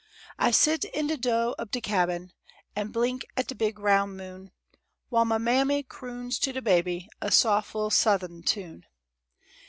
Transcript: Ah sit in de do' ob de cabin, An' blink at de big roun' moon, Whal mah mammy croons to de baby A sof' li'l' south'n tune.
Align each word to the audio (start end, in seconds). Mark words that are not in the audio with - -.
Ah 0.39 0.49
sit 0.49 0.83
in 0.83 1.05
de 1.05 1.15
do' 1.15 1.53
ob 1.59 1.69
de 1.69 1.79
cabin, 1.79 2.31
An' 2.75 2.87
blink 2.87 3.23
at 3.37 3.45
de 3.45 3.53
big 3.53 3.77
roun' 3.77 4.17
moon, 4.17 4.49
Whal 5.11 5.25
mah 5.25 5.37
mammy 5.37 5.83
croons 5.83 6.39
to 6.39 6.51
de 6.51 6.59
baby 6.63 7.07
A 7.21 7.29
sof' 7.29 7.75
li'l' 7.75 7.91
south'n 7.91 8.41
tune. 8.41 8.85